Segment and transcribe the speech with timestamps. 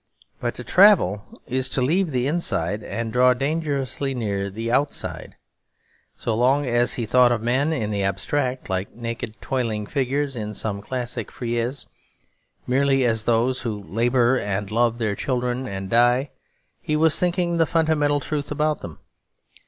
[0.39, 5.35] But to travel is to leave the inside and draw dangerously near the outside.
[6.17, 10.55] So long as he thought of men in the abstract, like naked toiling figures in
[10.55, 11.85] some classic frieze,
[12.65, 16.31] merely as those who labour and love their children and die,
[16.81, 18.97] he was thinking the fundamental truth about them.